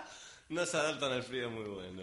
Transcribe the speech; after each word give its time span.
no 0.48 0.66
se 0.66 0.76
adaptan 0.76 1.12
al 1.12 1.22
frío 1.22 1.50
muy 1.50 1.64
bueno. 1.64 2.02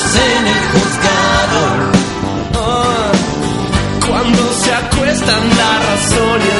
horas 0.00 0.16
en 0.16 0.46
el 0.46 0.62
juzgado. 0.72 1.90
Oh, 2.54 3.12
cuando 4.08 4.52
se 4.54 4.72
acuestan 4.74 5.48
la 5.56 5.78
razón 5.78 6.40
y 6.40 6.50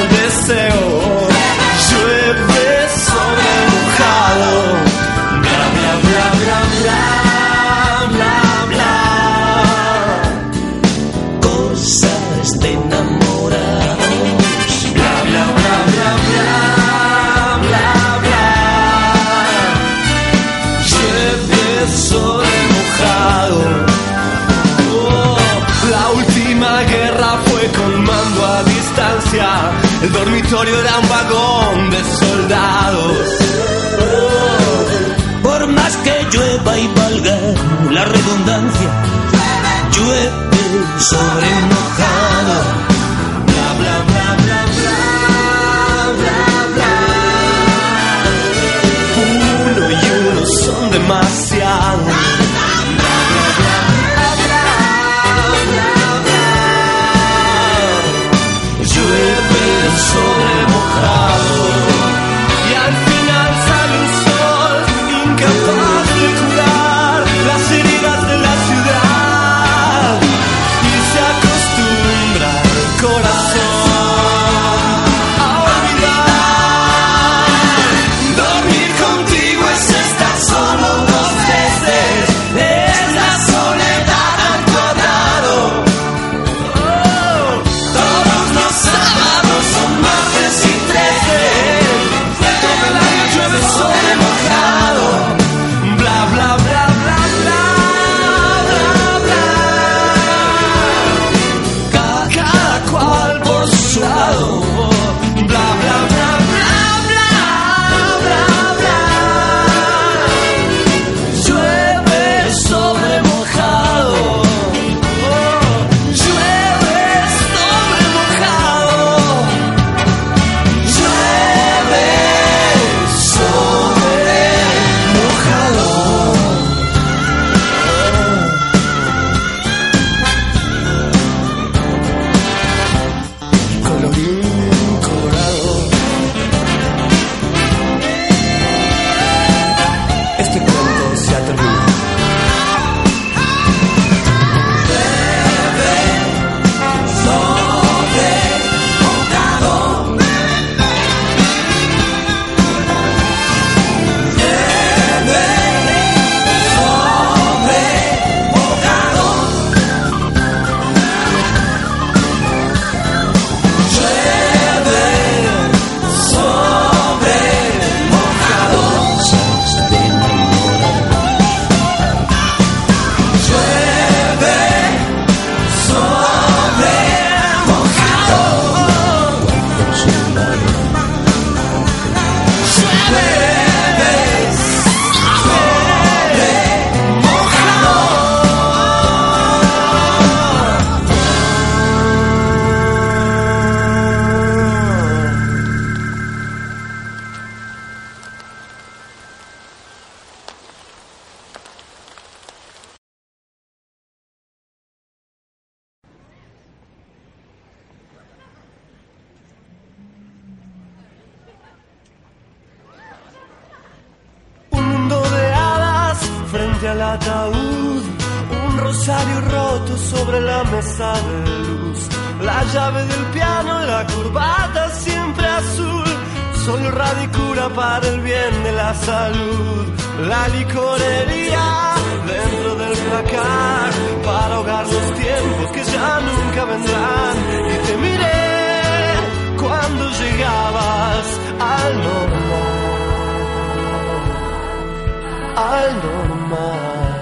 al 245.61 245.95
normal. 246.09 247.21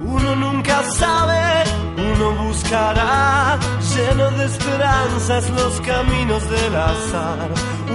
Uno 0.00 0.36
nunca 0.36 0.82
sabe, 1.00 1.42
uno 1.96 2.26
buscará, 2.44 3.58
lleno 3.94 4.30
de 4.38 4.44
esperanzas 4.44 5.50
los 5.50 5.80
caminos 5.80 6.42
del 6.50 6.76
azar. 6.76 7.48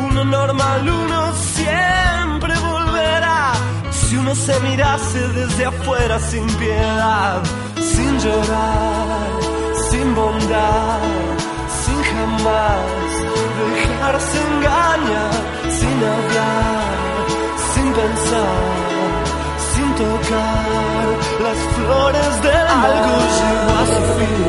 Uno 0.08 0.26
normal, 0.26 0.90
uno 1.04 1.34
siempre 1.58 2.54
volverá. 2.72 3.54
Si 3.92 4.18
uno 4.18 4.34
se 4.36 4.60
mirase 4.62 5.20
desde 5.40 5.66
afuera 5.66 6.20
sin 6.20 6.48
piedad, 6.62 7.42
sin 7.92 8.20
llorar, 8.20 9.30
sin 9.90 10.16
bondad, 10.16 11.02
sin 11.82 12.00
jamás 12.12 13.10
dejarse 13.60 14.38
engañar, 14.52 15.34
sin 15.78 15.98
hablar 16.14 16.99
pensar, 18.00 18.58
sin 19.72 19.90
tocar 20.04 21.06
las 21.46 21.60
flores 21.76 22.34
del 22.46 22.68
mar. 22.82 22.92
Algo 22.92 23.18
llegó 23.38 23.74
a 23.82 23.86
su 23.94 24.02
fin 24.18 24.44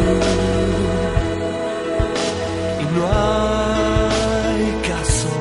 y 2.82 2.84
no 2.94 3.02
hay 3.24 4.64
caso. 4.90 5.34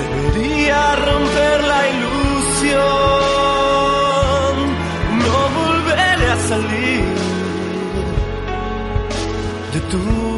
Debería 0.00 0.80
romper 1.08 1.58
la 1.72 1.80
ilusión, 1.96 2.80
no 5.24 5.38
volveré 5.60 6.26
a 6.36 6.38
salir 6.50 7.16
de 9.74 9.80
tu 9.92 10.35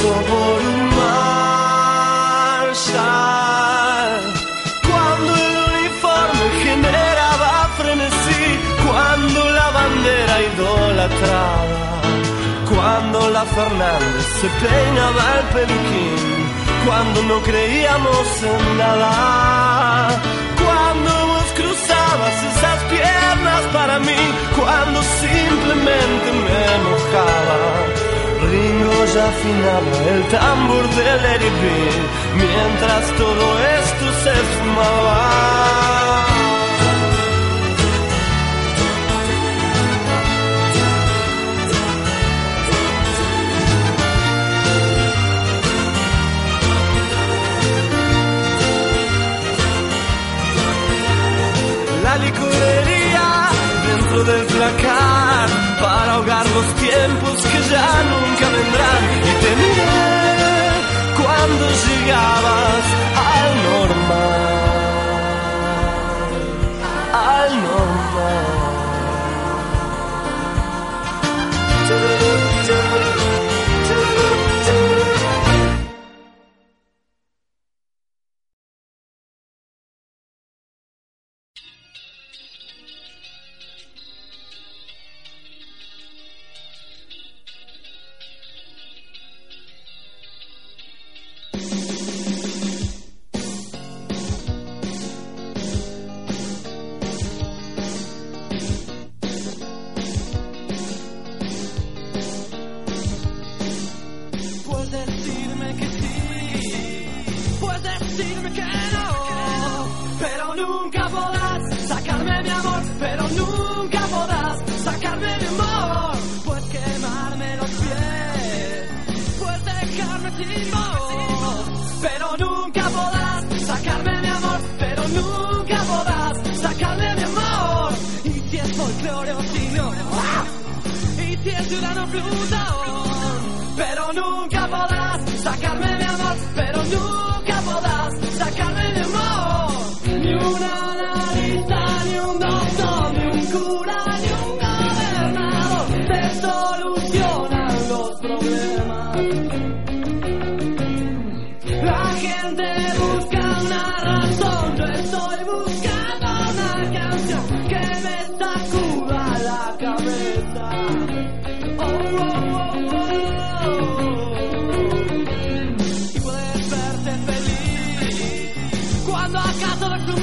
sobre 0.00 0.32
un 0.32 0.66
marshal. 1.00 1.80
Cuando 4.88 5.30
el 5.46 5.54
uniforme 5.70 6.44
generaba 6.64 7.50
frenesí, 7.78 8.42
cuando 8.86 9.38
la 9.58 9.68
bandera 9.78 10.34
idolatraba, 10.50 11.84
cuando 12.72 13.18
la 13.36 13.44
Fernández 13.56 14.26
se 14.40 14.48
peinaba 14.62 15.24
el 15.38 15.46
peluquín, 15.56 16.28
cuando 16.86 17.18
no 17.30 17.36
creíamos 17.42 18.26
en 18.52 18.62
nada, 18.78 19.12
cuando 20.64 21.10
vos 21.32 21.48
cruzabas 21.58 22.36
esas 22.52 22.78
piernas 22.94 23.62
para 23.72 23.96
mí, 23.98 24.22
cuando 24.56 24.98
simplemente 25.22 26.28
me 26.46 26.62
mojaba 26.88 28.09
Ringo 28.48 29.04
ya 29.14 29.28
afinaba 29.28 29.92
el 30.14 30.28
tambor 30.28 30.88
del 30.90 31.24
eribín 31.24 32.00
mientras 32.36 33.16
todo 33.16 33.58
esto 33.78 34.04
se 34.22 34.30
esfumaba. 34.32 36.29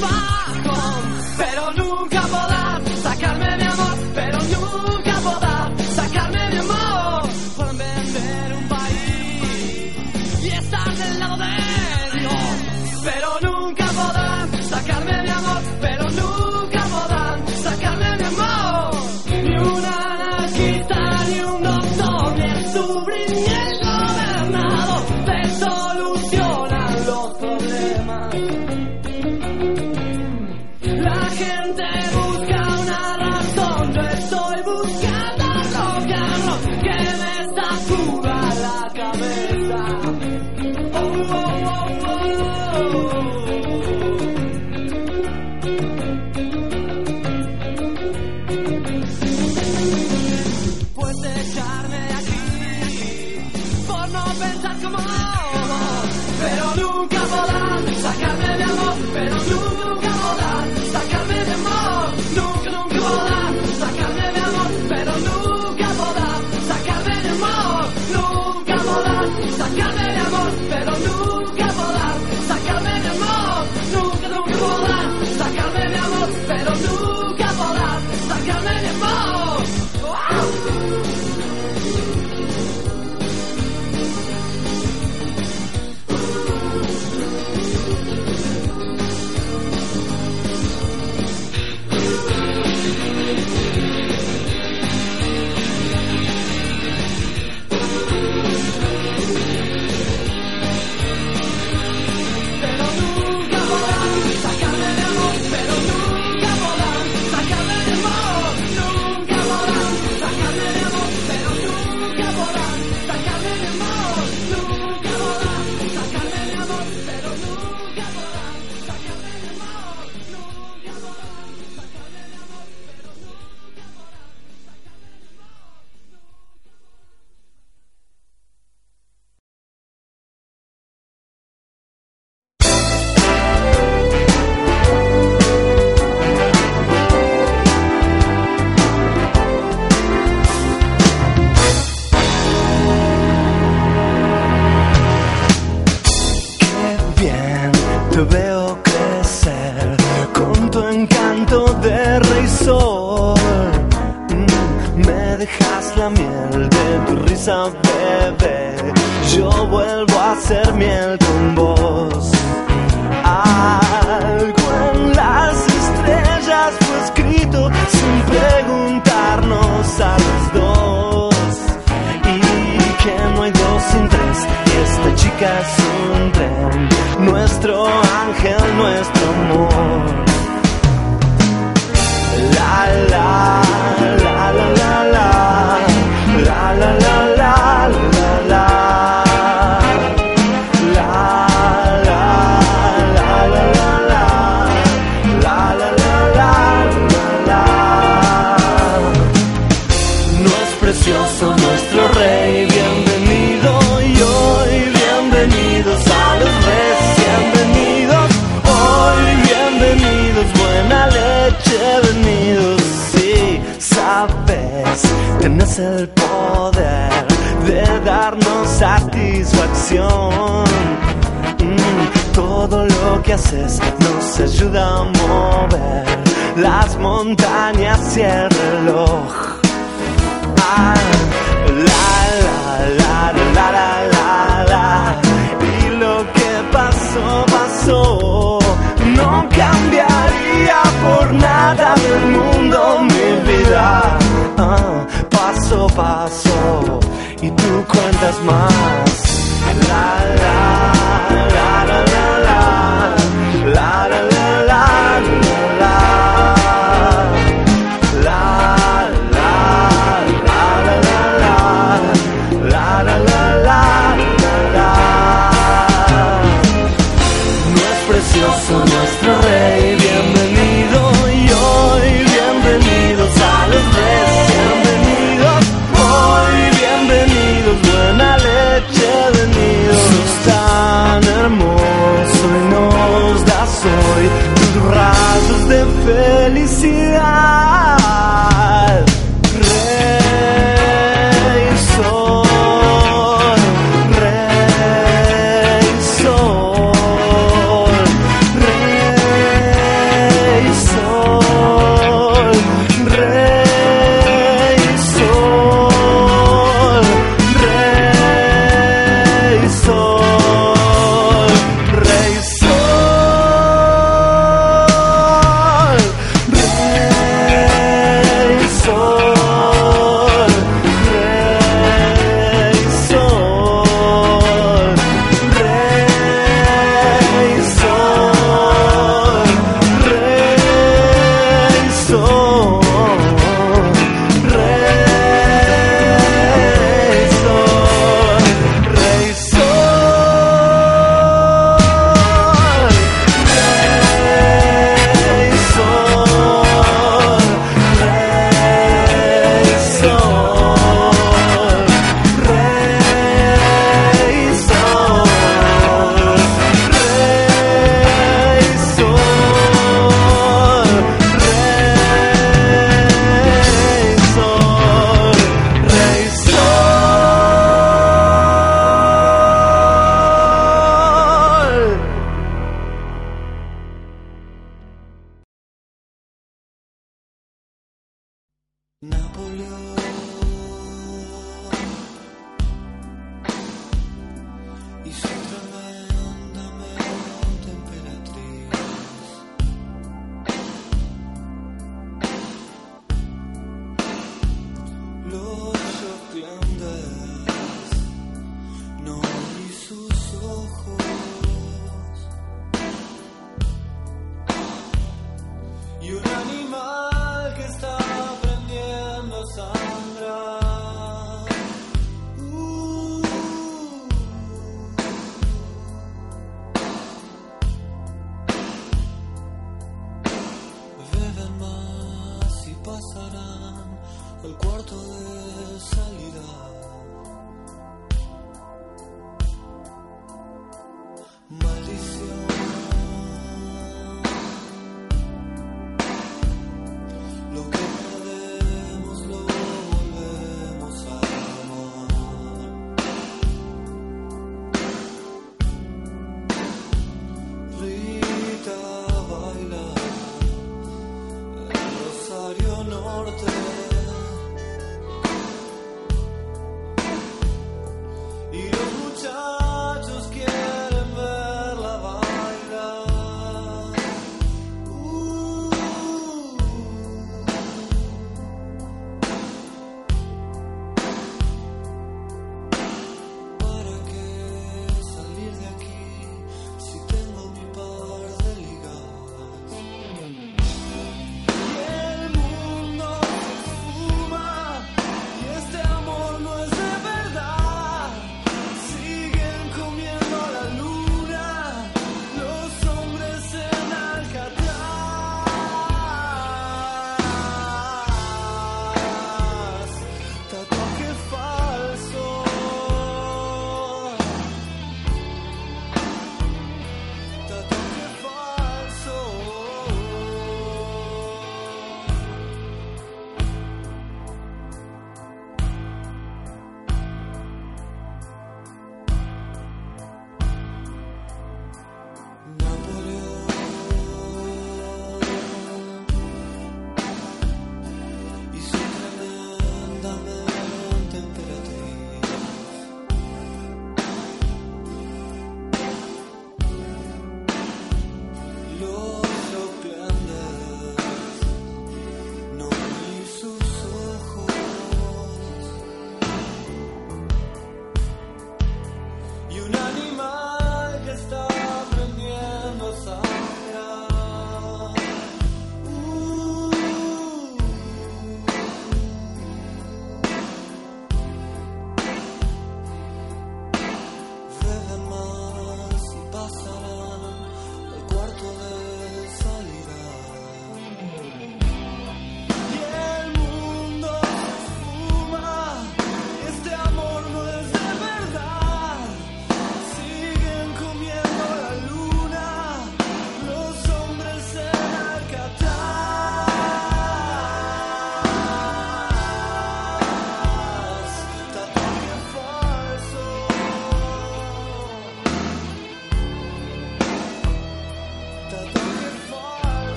Bye. 0.00 0.35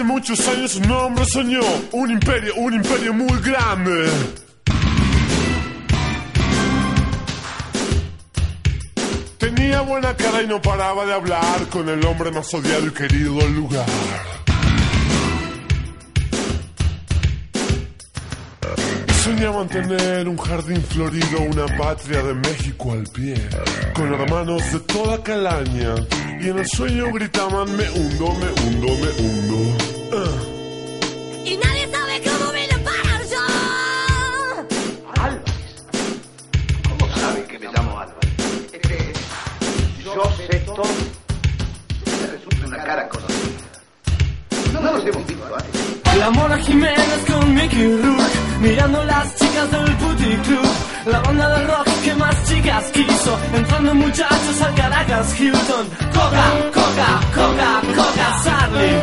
Hace 0.00 0.08
muchos 0.08 0.48
años 0.48 0.76
un 0.76 0.90
hombre 0.92 1.26
soñó 1.26 1.60
un 1.92 2.10
imperio, 2.10 2.54
un 2.54 2.72
imperio 2.72 3.12
muy 3.12 3.38
grande. 3.42 4.08
Tenía 9.36 9.82
buena 9.82 10.16
cara 10.16 10.42
y 10.42 10.46
no 10.46 10.62
paraba 10.62 11.04
de 11.04 11.12
hablar 11.12 11.66
con 11.70 11.86
el 11.90 12.02
hombre 12.06 12.30
más 12.30 12.54
odiado 12.54 12.86
y 12.86 12.90
querido 12.92 13.34
del 13.40 13.54
lugar. 13.54 13.84
Soñaban 19.22 19.68
tener 19.68 20.26
un 20.28 20.38
jardín 20.38 20.82
florido, 20.82 21.42
una 21.42 21.66
patria 21.76 22.22
de 22.22 22.32
México 22.32 22.92
al 22.92 23.04
pie, 23.04 23.34
con 23.92 24.14
hermanos 24.14 24.62
de 24.72 24.80
toda 24.80 25.22
calaña. 25.22 25.94
Y 26.42 26.48
en 26.48 26.58
el 26.58 26.66
sueño 26.66 27.12
gritaban, 27.12 27.76
me 27.76 27.90
hundo, 27.90 28.34
me 28.34 28.46
hundo, 28.62 28.86
me 28.86 29.10
hundo. 29.20 29.76
Y 31.44 31.56
nadie 31.58 31.86
sabe 31.92 32.22
cómo 32.24 32.52
vine 32.52 32.72
a 32.72 32.78
parar 32.78 33.22
yo. 33.30 33.44
Álvarez. 35.20 35.54
¿Cómo 36.88 37.14
sabe 37.14 37.44
que 37.44 37.58
me 37.58 37.66
llamo 37.66 38.00
Álvarez? 38.00 38.30
Es 38.72 38.80
que 38.80 39.12
yo 40.02 40.32
sé 40.38 40.60
todo. 40.60 40.82
Me 42.06 42.26
resulta 42.28 42.66
una 42.68 42.84
cara 42.84 43.08
conocida. 43.10 44.72
No 44.72 44.80
nos 44.80 45.04
hemos 45.06 45.26
visto 45.26 45.44
antes. 45.54 46.16
La 46.16 46.30
Mona 46.30 46.58
Jiménez 46.58 47.24
con 47.28 47.54
Mickey 47.54 47.96
Rourke 47.96 48.38
Mirando 48.60 49.04
las 49.04 49.36
chicas 49.36 49.70
del 49.70 49.94
Booty 49.96 50.36
Club 50.36 50.89
La 51.06 51.18
banda 51.20 51.48
de 51.48 51.66
rock 51.66 51.88
que 52.04 52.14
más 52.14 52.44
chicas 52.44 52.84
quiso. 52.92 53.38
Entrando 53.54 53.94
muchachos 53.94 54.62
al 54.62 54.74
Caracas 54.74 55.40
Hilton. 55.40 55.86
Coca, 56.12 56.46
Coca, 56.74 57.10
Coca, 57.34 57.80
Coca, 57.96 58.42
Charlie. 58.44 59.00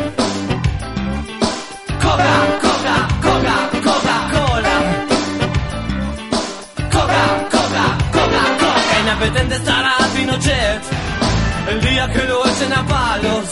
Coca, 2.04 2.34
Coca, 2.62 2.98
Coca, 3.26 3.58
Coca-Cola 3.84 4.76
Coca, 6.92 7.24
Coca, 7.50 7.86
Coca, 8.12 8.44
Coca. 8.60 9.02
Inapetente 9.02 9.56
estará 9.56 9.96
Pinochet. 10.16 10.82
El 11.70 11.82
día 11.82 12.12
que 12.14 12.24
lo 12.26 12.46
echen 12.46 12.74
a 12.74 12.86
palos. 12.86 13.50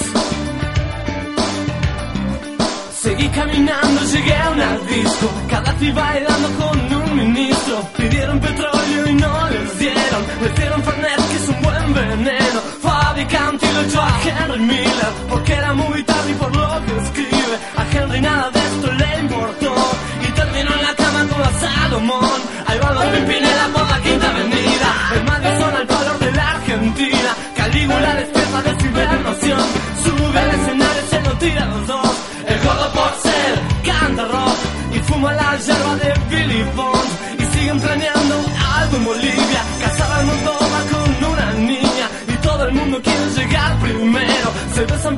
Seguí 3.01 3.27
caminando, 3.29 4.01
llegué 4.03 4.35
a 4.35 4.49
una 4.51 4.77
disco. 4.87 5.29
Gaddafi 5.49 5.91
bailando 5.91 6.49
con 6.59 6.94
un 7.15 7.33
ministro 7.33 7.81
Pidieron 7.97 8.39
petróleo 8.39 9.07
y 9.07 9.13
no 9.13 9.49
les 9.49 9.79
dieron 9.79 10.21
Les 10.41 10.55
dieron 10.55 10.83
Fernet, 10.83 11.27
que 11.29 11.35
es 11.35 11.47
un 11.49 11.61
buen 11.61 11.93
veneno. 11.93 12.59
Fabricante 12.81 13.65
y 13.65 13.73
lo 13.73 13.81
echó 13.81 14.01
a 14.01 14.11
Henry 14.23 14.59
Miller 14.59 15.11
Porque 15.29 15.53
era 15.53 15.73
muy 15.73 16.03
tarde 16.03 16.31
y 16.31 16.33
por 16.35 16.55
lo 16.55 16.85
que 16.85 16.91
escribe. 17.03 17.55
A 17.77 17.83
Henry 17.91 18.21
nada 18.21 18.49
de 18.51 18.59
esto 18.59 18.91
le 18.91 19.19
importó. 19.19 19.73
Y 20.27 20.31
terminó 20.31 20.71
en 20.77 20.83
la 20.83 20.95
cama 20.95 21.19
con 21.29 21.41
la 21.41 21.53
Salomón. 21.63 22.39
Ahí 22.67 22.79
va 22.79 22.91
Don 22.93 23.11
Pimpinela 23.13 23.67
por 23.73 23.89
la 23.89 24.01
quinta 24.01 24.29
avenida. 24.29 24.89
El 25.15 25.23
Madison 25.23 25.75
al 25.75 25.87
color 25.87 26.19
de 26.19 26.31
la 26.31 26.49
Argentina. 26.51 27.31
Calígula 27.55 28.15
despierta 28.15 28.61
de 28.63 28.79
su 28.79 28.85
hibernación. 28.87 29.63
Sube 30.03 30.39
al 30.39 30.51
escenario, 30.59 31.03
se 31.09 31.21
lo 31.21 31.31
tira 31.37 31.63
a 31.63 31.65
los 31.65 31.87
dos. 31.87 32.15
El 32.47 32.59
gordo 32.65 32.91
por 32.93 33.13
ser 33.25 33.53
canta 33.83 34.25
rock 34.25 34.57
y 34.95 34.99
fuma 34.99 35.33
la 35.33 35.57
yerba 35.57 35.95
de 35.95 36.13
Billy 36.29 36.63
Bond 36.75 36.94
en 39.05 39.13
Bolivia, 39.13 39.61
casar 39.81 40.11
al 40.11 40.25
Moldova 40.25 40.81
con 40.91 41.31
una 41.31 41.53
niña 41.53 42.09
y 42.27 42.37
todo 42.37 42.65
el 42.65 42.73
mundo 42.73 43.01
quiere 43.01 43.29
llegar 43.35 43.79
primero. 43.79 44.53
Se 44.73 44.85
ve 44.85 44.97
San 44.99 45.17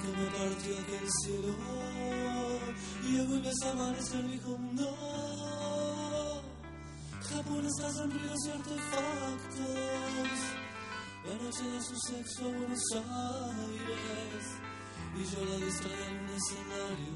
que 0.00 0.08
me 0.08 0.26
partió 0.26 0.78
aquel 0.78 1.08
cielo, 1.22 1.54
y 3.02 3.16
el 3.16 3.28
mes 3.28 3.62
amanecer 3.62 4.26
dijo 4.28 4.58
no, 4.72 4.92
Japón 7.22 7.66
está 7.66 8.02
en 8.02 8.10
ríos 8.10 8.46
y 8.46 8.50
artefactos, 8.50 9.64
ya 11.24 11.34
no 11.36 11.42
marcha 11.42 11.64
de 11.64 11.80
su 11.82 11.96
sexo 12.08 12.40
a 12.44 12.48
Buenos 12.48 12.82
Aires. 12.92 14.46
Y 15.16 15.24
yo 15.24 15.44
la 15.44 15.56
distrae 15.64 16.08
en 16.08 16.16
un 16.18 16.30
escenario. 16.30 17.14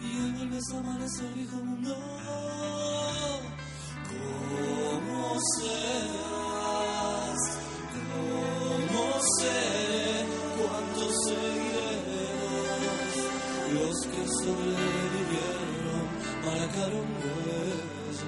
Y 0.00 0.20
hoy 0.20 0.30
vuelves 0.32 0.64
a 0.72 0.78
amanecer 0.78 1.34
viejo 1.34 1.56
mundo 1.56 1.96
sobrevivieron 14.46 16.06
marcaron 16.46 17.08
huellas 17.22 18.18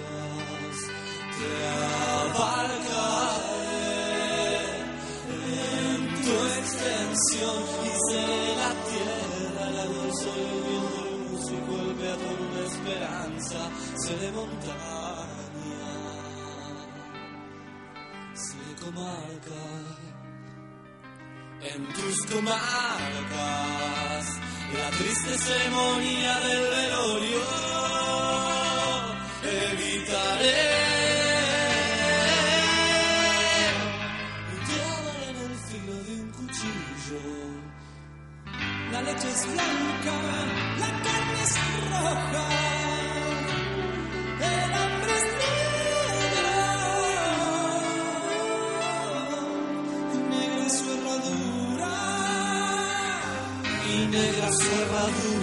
Te 1.37 1.51
abarcaré 2.27 3.53
en 5.63 6.01
tu 6.25 6.37
extensión 6.59 7.59
Hice 7.85 8.23
la 8.63 8.73
tierra, 8.89 9.65
la 9.79 9.85
luz, 9.95 10.19
el 10.27 10.49
viento, 10.67 11.01
el 11.07 11.19
músico, 11.31 11.73
el 11.87 11.93
peatón, 12.01 12.39
una 12.51 12.63
esperanza 12.73 13.61
Seré 14.05 14.29
montaña, 14.33 15.87
seré 18.35 18.73
comarca 18.83 19.63
en 21.61 21.83
tus 21.89 22.17
comarcas 22.33 24.27
la 24.75 24.91
triste 24.91 25.39
ceremonia 25.39 26.41
del 26.41 26.63
velorio 26.77 27.43
evitaré. 29.43 30.63
Y 34.53 34.57
te 34.67 34.77
amaré 34.97 35.25
en 35.31 35.37
el 35.47 35.55
filo 35.69 35.97
de 36.07 36.13
un 36.23 36.31
cuchillo 36.33 37.21
la 38.93 39.03
leche 39.03 39.29
es 39.31 39.47
blanca 39.53 40.17
la 40.79 40.91
carne 41.05 41.43
es 41.43 41.55
roja 41.91 42.58
y 54.61 55.38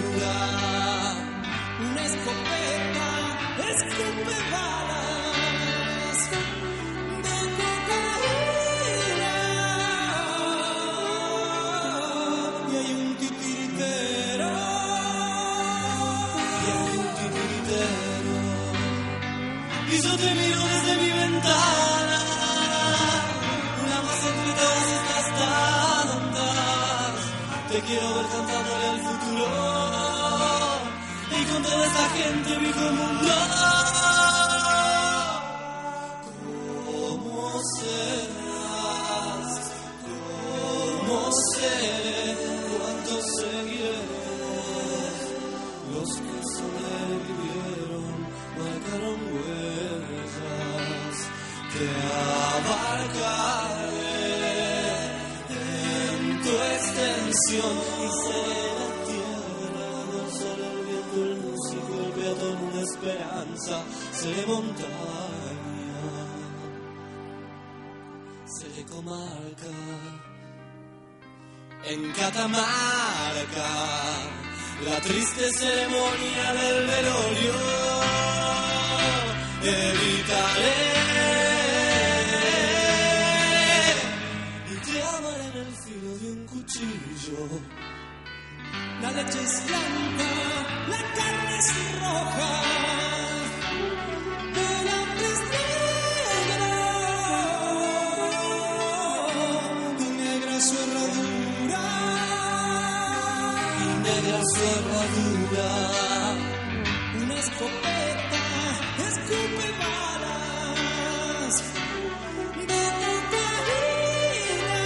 en 71.84 72.12
Catamarca, 72.12 73.70
la 74.84 75.00
triste 75.00 75.52
ceremonia 75.52 76.52
del 76.54 76.86
velorio, 76.86 77.54
evitaré 79.62 80.96
amaré 85.18 85.44
en 85.46 85.56
el 85.66 85.72
filo 85.84 86.12
de 86.18 86.32
un 86.32 86.46
cuchillo. 86.46 87.42
La 89.02 89.10
leche 89.12 89.42
es 89.42 89.66
blanca, 89.66 90.30
la 90.88 91.00
carne 91.16 91.58
es 91.58 91.68
roja, 92.00 93.05
herradura. 104.64 105.70
Una 107.22 107.36
escopeta 107.38 108.44
escupe 109.08 109.66
balas. 109.80 111.54
De 112.70 112.82
cocaína 113.32 114.80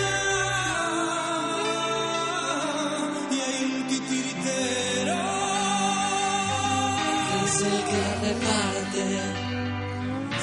y 3.30 3.32
hay 3.40 3.58
un 3.64 3.82
titiritero. 3.88 5.20
Que 7.26 7.36
es 7.46 7.56
el 7.62 7.78
que 7.88 8.00
reparte. 8.26 9.04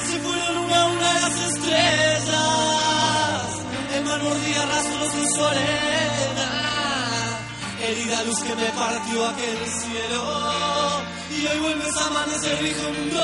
Se 0.06 0.16
fueron 0.20 0.66
a 0.72 0.74
una 0.86 1.10
las 1.14 1.36
estrellas, 1.48 2.26
el 3.94 4.02
mar 4.04 4.20
mordía 4.22 4.62
rastros 4.66 5.10
de 5.16 5.24
su 5.26 5.40
herida 7.88 8.22
luz 8.24 8.38
que 8.40 8.54
me 8.54 8.66
partió 8.70 9.26
aquel 9.26 9.58
cielo 9.66 10.22
y 11.30 11.46
hoy 11.46 11.58
vuelves 11.60 11.96
a 11.96 12.06
amanecer 12.06 12.62
viejo 12.62 12.92
mundo. 12.92 13.22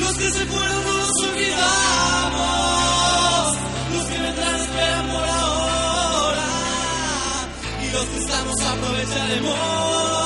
Los 0.00 0.12
que 0.18 0.30
se 0.30 0.46
fueron 0.46 0.84
no 0.84 0.92
los 0.92 1.10
olvidamos, 1.28 2.36
los 3.94 4.04
que 4.06 4.18
vendrán 4.20 4.56
esperan 4.56 5.06
por 5.08 5.28
ahora 5.28 6.48
y 7.82 7.90
los 7.90 8.04
que 8.04 8.18
estamos 8.18 8.60
aprovecharemos 8.60 10.25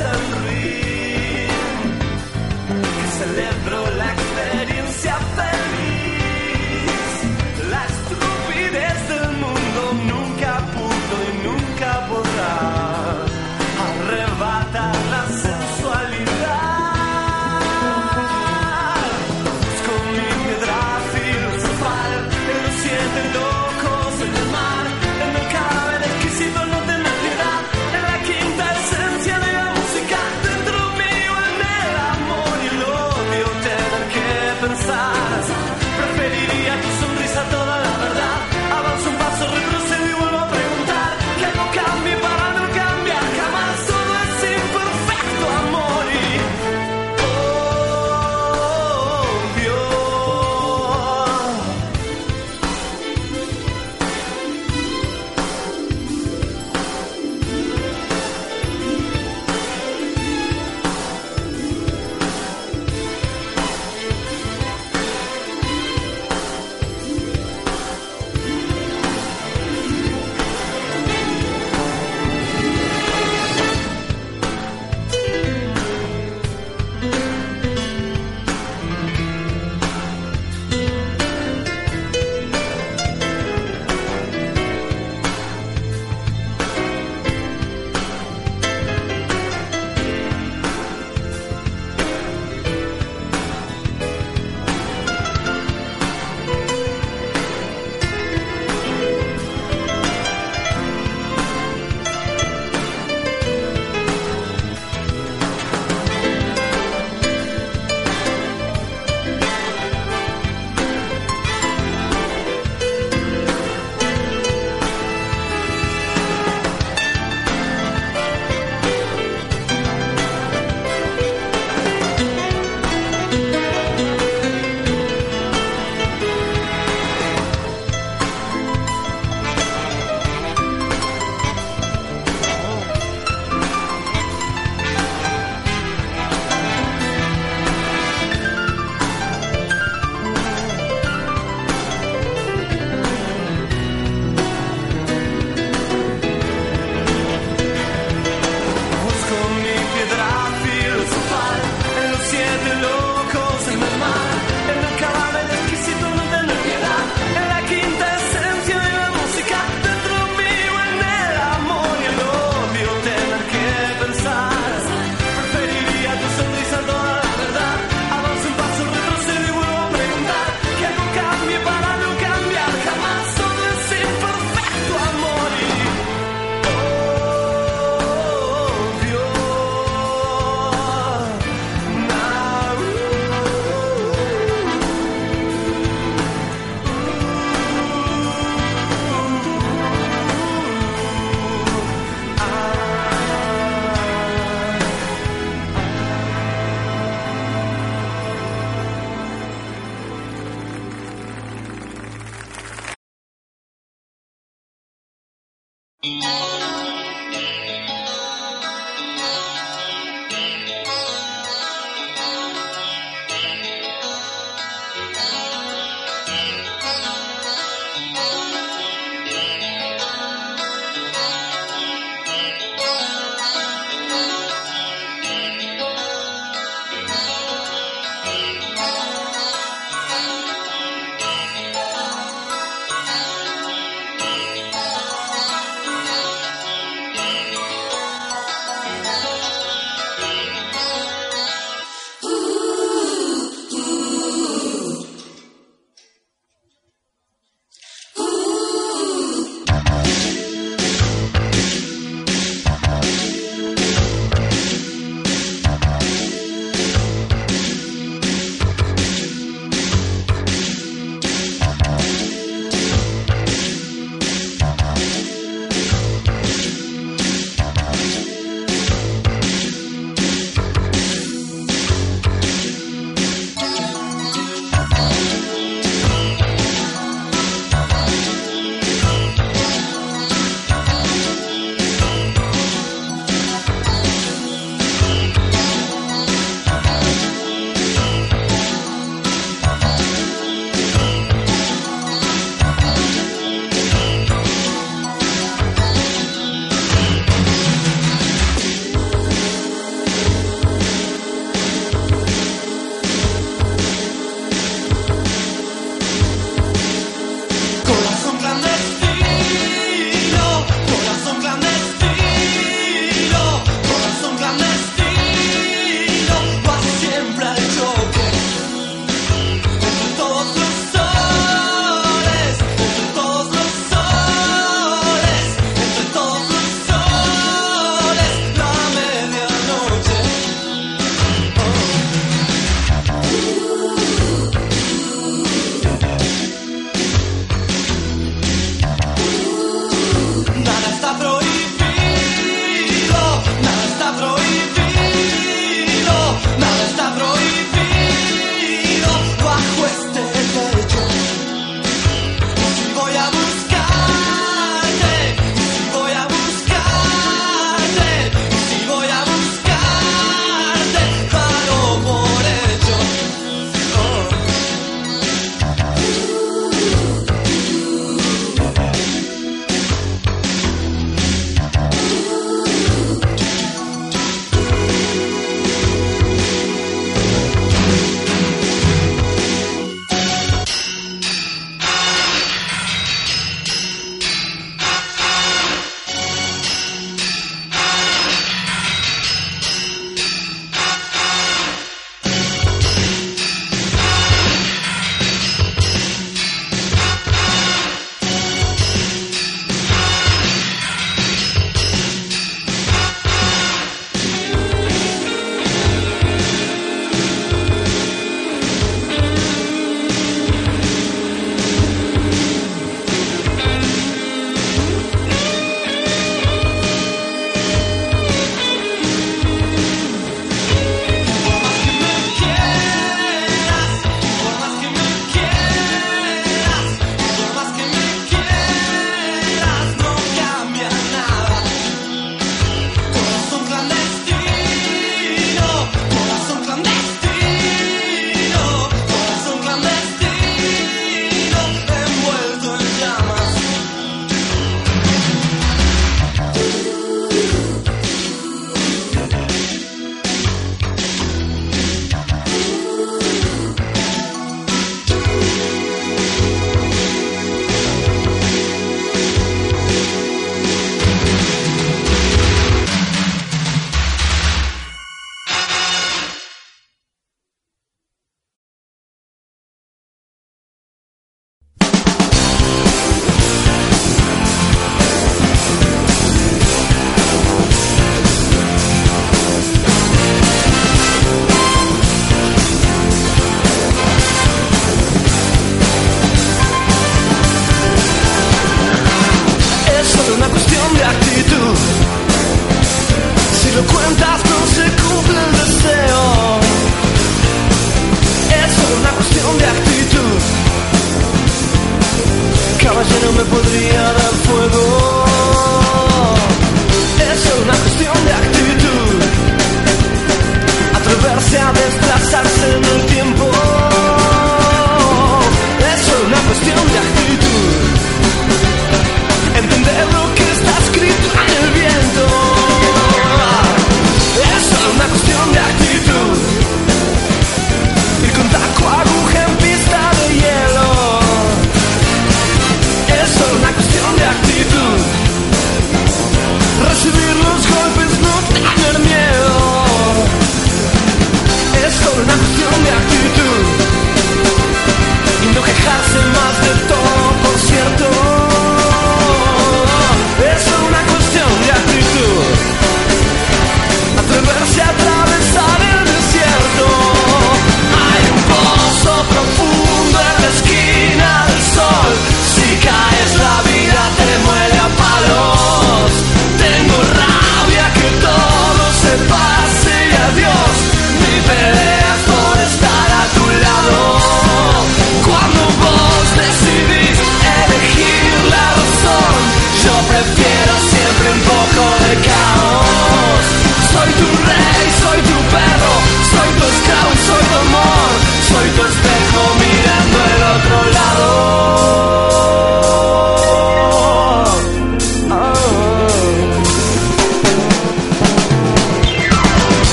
system. 0.00 0.39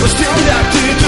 Mas 0.00 0.12
que 0.14 0.26
olhar 0.26 0.70
que 0.70 1.05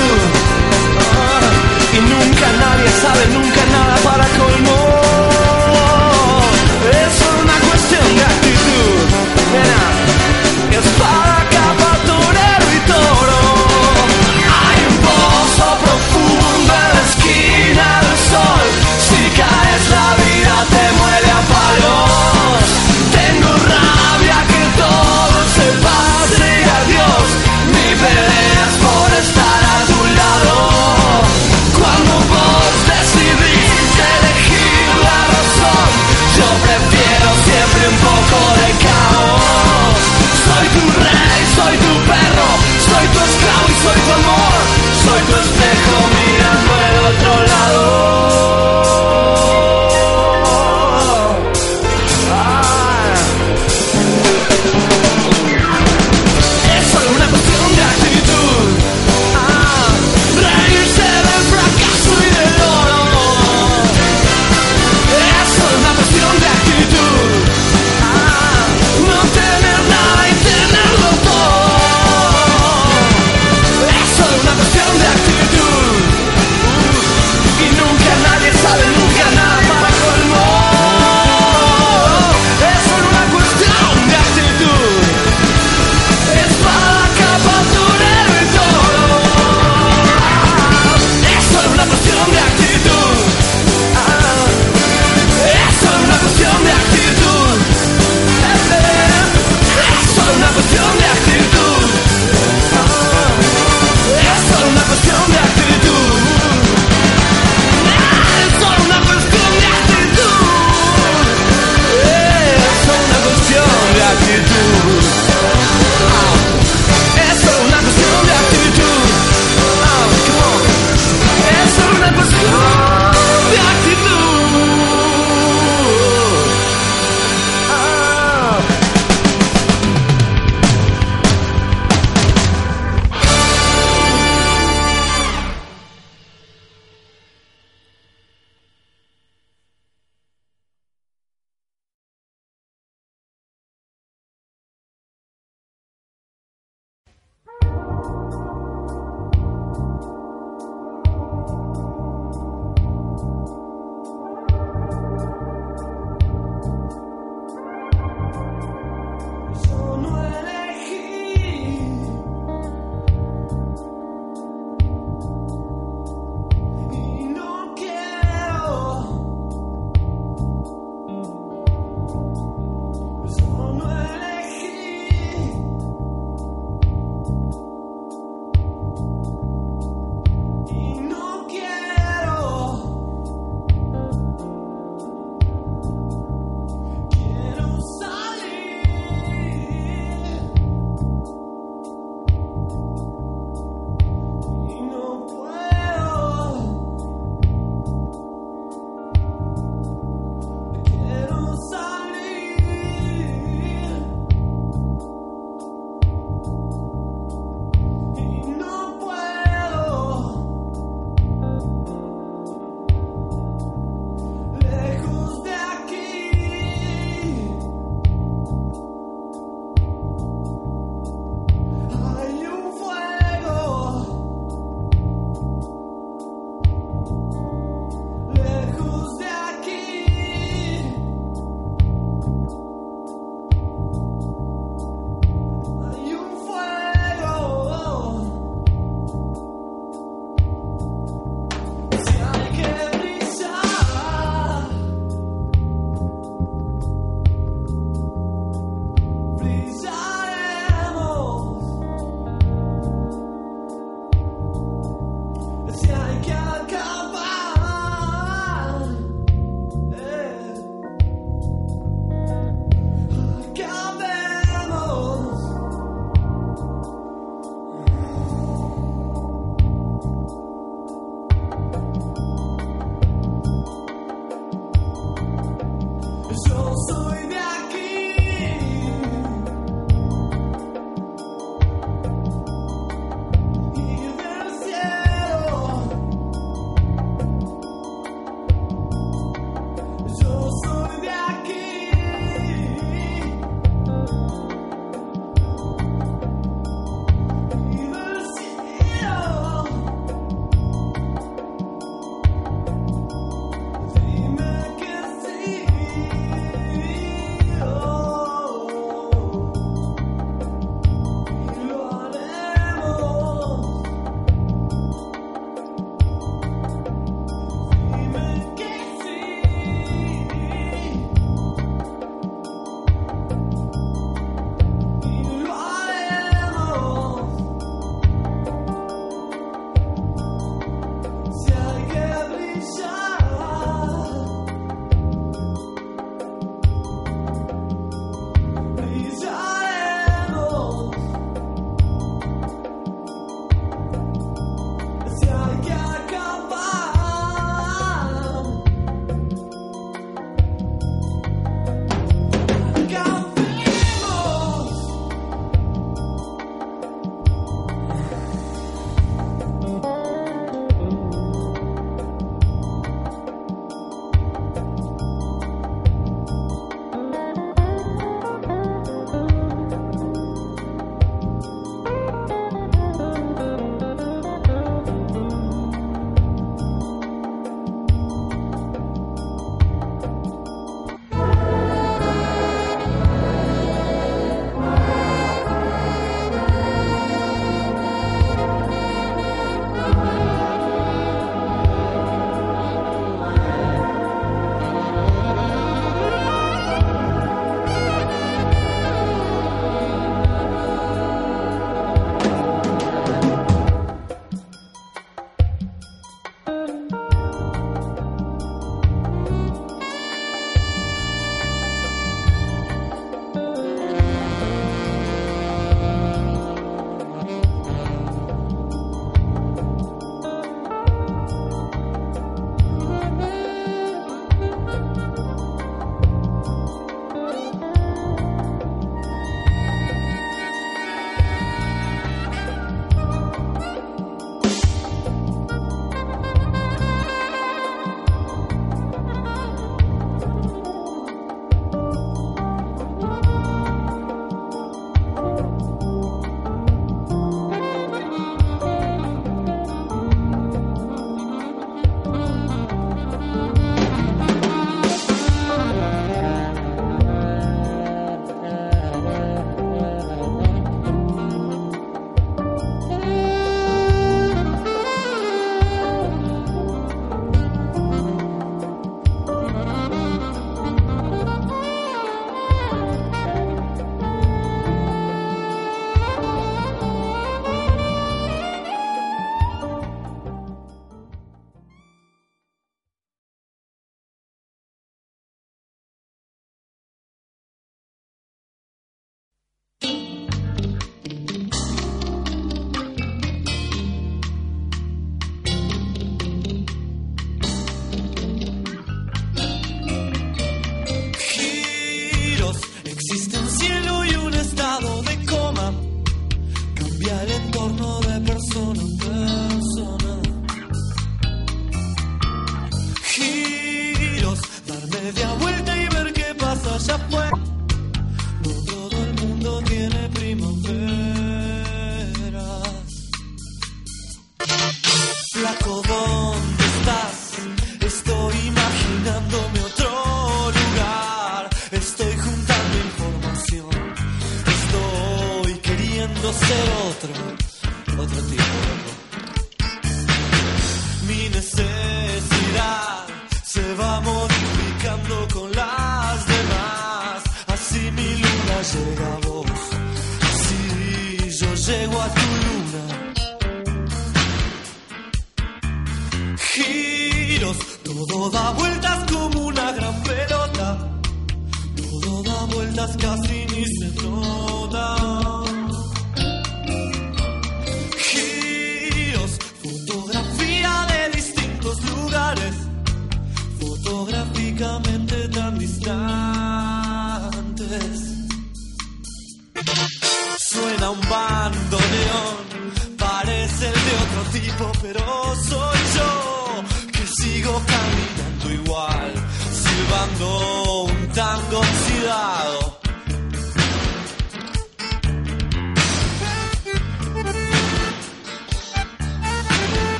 soy 43.82 44.00
tu 44.00 44.12
amor, 44.12 44.60
soy 45.04 45.20
tu 45.28 45.34
espejo 45.40 45.96
mirando 46.16 46.72
al 46.74 47.14
otro 47.14 47.46
lado. 47.46 48.07